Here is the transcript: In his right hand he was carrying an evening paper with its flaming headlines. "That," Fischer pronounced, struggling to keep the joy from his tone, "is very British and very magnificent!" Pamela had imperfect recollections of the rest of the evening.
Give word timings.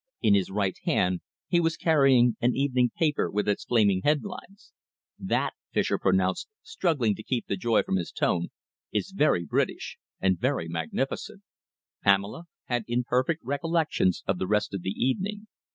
In 0.23 0.33
his 0.33 0.49
right 0.49 0.79
hand 0.85 1.21
he 1.47 1.59
was 1.59 1.77
carrying 1.77 2.35
an 2.41 2.55
evening 2.55 2.89
paper 2.97 3.29
with 3.29 3.47
its 3.47 3.65
flaming 3.65 4.01
headlines. 4.03 4.73
"That," 5.19 5.53
Fischer 5.73 5.99
pronounced, 5.99 6.47
struggling 6.63 7.13
to 7.13 7.21
keep 7.23 7.45
the 7.45 7.55
joy 7.55 7.83
from 7.83 7.97
his 7.97 8.11
tone, 8.11 8.47
"is 8.91 9.11
very 9.15 9.45
British 9.45 9.99
and 10.19 10.39
very 10.39 10.67
magnificent!" 10.67 11.43
Pamela 12.03 12.45
had 12.65 12.83
imperfect 12.87 13.43
recollections 13.45 14.23
of 14.25 14.39
the 14.39 14.47
rest 14.47 14.73
of 14.73 14.81
the 14.81 14.89
evening. 14.89 15.45